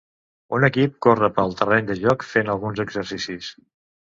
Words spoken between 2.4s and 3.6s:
alguns exercicis.